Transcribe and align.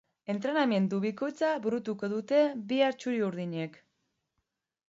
Entrenamendu 0.33 0.99
bikoitza 1.03 1.51
burutuko 1.67 2.11
dute 2.15 2.41
bihar 2.73 2.99
txuri-urdinek. 3.03 3.79